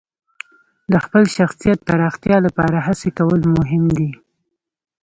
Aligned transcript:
د 0.91 0.93
خپل 1.05 1.23
شخصیت 1.37 1.79
پراختیا 1.87 2.37
لپاره 2.47 2.77
هڅې 2.87 3.09
کول 3.19 3.41
مهم 3.57 3.83
دي. 3.97 4.09